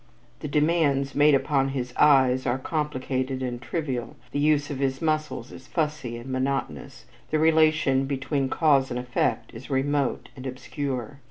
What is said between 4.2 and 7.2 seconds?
the use of his muscles is fussy and monotonous,